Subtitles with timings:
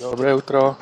[0.00, 0.76] Dobré utro.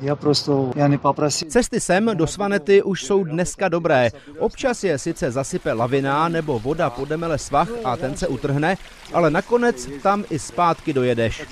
[0.00, 1.50] Já prostě, já nepoprosím.
[1.50, 4.10] Cesty sem do Svanety už jsou dneska dobré.
[4.38, 8.76] Občas je sice zasype lavina nebo voda podemele svah a ten se utrhne,
[9.12, 11.42] ale nakonec tam i zpátky dojedeš.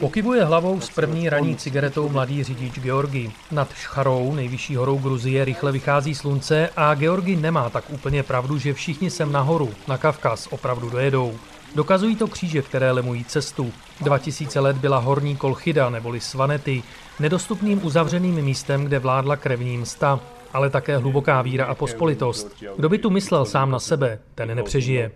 [0.00, 3.32] Pokybuje hlavou s první raní cigaretou mladý řidič Georgi.
[3.50, 8.74] Nad Šcharou, nejvyšší horou Gruzie, rychle vychází slunce a Georgi nemá tak úplně pravdu, že
[8.74, 11.38] všichni sem nahoru, na Kavkaz, opravdu dojedou.
[11.76, 13.72] Dokazují to kříže, které lemují cestu.
[14.00, 16.82] 2000 let byla horní Kolchida neboli Svanety,
[17.20, 20.20] nedostupným uzavřeným místem, kde vládla krevní msta,
[20.52, 22.64] ale také hluboká víra a pospolitost.
[22.76, 25.10] Kdo by tu myslel sám na sebe, ten nepřežije.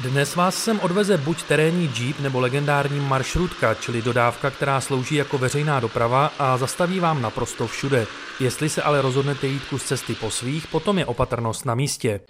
[0.00, 5.38] Dnes vás sem odveze buď terénní jeep nebo legendární maršrutka, čili dodávka, která slouží jako
[5.38, 8.06] veřejná doprava a zastaví vám naprosto všude.
[8.40, 12.20] Jestli se ale rozhodnete jít kus cesty po svých, potom je opatrnost na místě.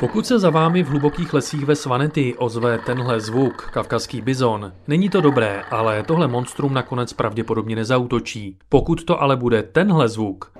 [0.00, 5.08] Pokud se za vámi v hlubokých lesích ve Svanety ozve tenhle zvuk, kavkazský bizon, není
[5.08, 8.58] to dobré, ale tohle monstrum nakonec pravděpodobně nezautočí.
[8.68, 10.52] Pokud to ale bude tenhle zvuk,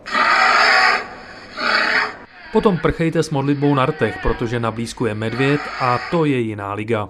[2.54, 6.74] Potom prchejte s modlitbou na rtech, protože na blízku je medvěd a to je jiná
[6.74, 7.08] liga.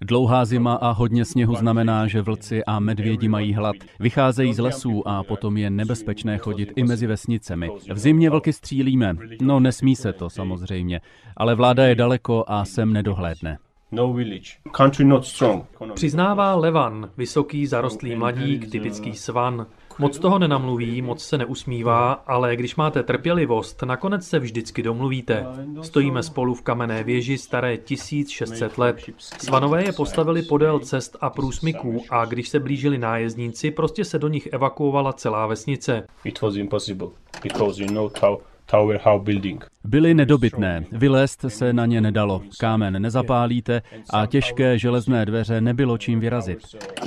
[0.00, 3.76] Dlouhá zima a hodně sněhu znamená, že vlci a medvědi mají hlad.
[4.00, 7.70] Vycházejí z lesů a potom je nebezpečné chodit i mezi vesnicemi.
[7.92, 9.16] V zimě vlky střílíme.
[9.42, 11.00] No nesmí se to samozřejmě,
[11.36, 13.58] ale vláda je daleko a sem nedohlédne.
[13.92, 14.50] no village.
[14.72, 15.64] Country not strong.
[15.94, 19.66] Přiznává Levan, vysoký zarostlý mladík, typický svan.
[19.98, 25.46] Moc toho nenamluví, moc se neusmívá, ale když máte trpělivost, nakonec se vždycky domluvíte.
[25.82, 28.96] Stojíme spolu v kamenné věži staré 1600 let.
[29.18, 34.28] Svanové je postavili podél cest a průsmyků a když se blížili nájezdníci, prostě se do
[34.28, 36.06] nich evakuovala celá vesnice.
[36.24, 37.08] It was impossible
[37.42, 39.64] because you know how tower building.
[39.84, 46.20] Byly nedobytné, vylézt se na ně nedalo, kámen nezapálíte a těžké železné dveře nebylo čím
[46.20, 46.58] vyrazit.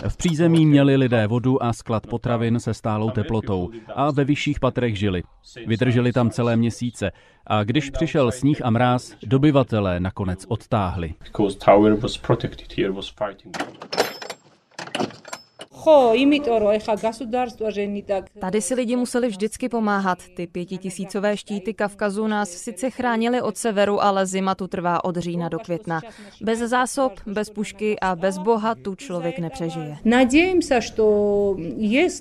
[0.08, 5.00] V přízemí měli lidé vodu a sklad potravin se stálou teplotou a ve vyšších patrech
[5.00, 5.24] žili.
[5.68, 7.12] Vydrželi tam celé měsíce
[7.48, 11.14] a když přišel sníh a mráz, dobyvatelé nakonec odtáhli.
[18.40, 20.18] Tady si lidi museli vždycky pomáhat.
[20.36, 25.50] Ty pětitisícové štíty Kavkazu nás sice chránily od severu, ale zima tu trvá od října
[25.50, 26.02] do května.
[26.42, 29.98] Bez zásob, bez pušky a bez boha tu člověk nepřežije.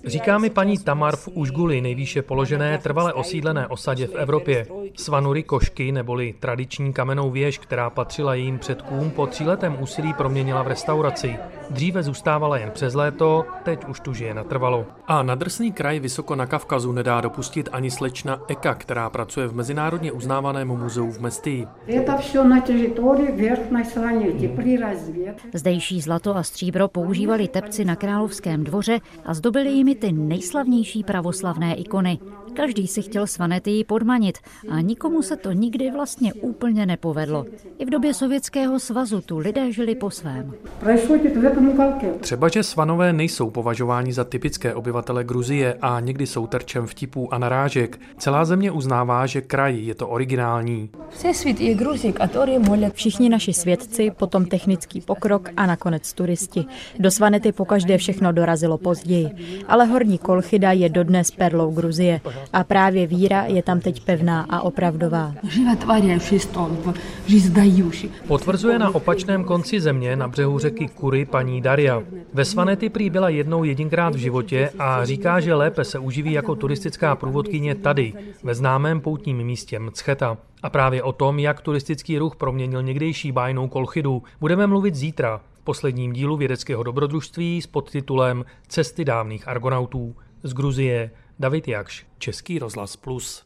[0.04, 4.66] Říká mi paní Tamar v Užguli, nejvýše položené trvale osídlené osadě v Evropě.
[4.97, 10.69] Svanury košky, neboli tradiční kamenou věž, která patřila jejím předkům, po tříletém úsilí proměnila v
[10.69, 11.37] restauraci.
[11.71, 14.87] Dříve zůstávala jen přes léto, teď už tu žije natrvalo.
[15.06, 19.55] A na drsný kraj vysoko na Kavkazu nedá dopustit ani slečna Eka, která pracuje v
[19.55, 21.66] mezinárodně uznávaném muzeu v Mestii.
[25.55, 31.75] Zdejší zlato a stříbro používali tepci na královském dvoře a zdobili jimi ty nejslavnější pravoslavné
[31.75, 32.19] ikony.
[32.56, 34.39] Každý si chtěl svanety podmanit
[34.71, 37.47] a nikomu se to nikdy vlastně úplně nepovedlo.
[37.78, 40.55] I v době Sovětského svazu tu lidé žili po svém.
[42.21, 47.39] Třeba, že Svanové nejsou považováni za typické obyvatele Gruzie a někdy jsou terčem vtipů a
[47.39, 48.00] narážek.
[48.19, 50.91] Celá země uznává, že kraj je to originální.
[52.93, 56.65] Všichni naši svědci, potom technický pokrok a nakonec turisti.
[56.99, 59.28] Do Svanety pokaždé všechno dorazilo později,
[59.69, 62.21] ale Horní Kolchida je dodnes perlou Gruzie.
[62.53, 65.34] A právě víra je tam teď pevná a opravdová.
[68.27, 72.03] Potvrzuje na opačném konci země na břehu řeky Kury paní Daria.
[72.33, 76.55] Ve Svanety prý byla jednou jedinkrát v životě a říká, že lépe se uživí jako
[76.55, 78.12] turistická průvodkyně tady,
[78.43, 80.39] ve známém poutním místě Mcheta.
[80.63, 85.65] A právě o tom, jak turistický ruch proměnil někdejší bájnou kolchidu, budeme mluvit zítra v
[85.65, 92.97] posledním dílu vědeckého dobrodružství s podtitulem Cesty dávných argonautů z Gruzie David Jakš, Český rozhlas
[92.97, 93.46] Plus.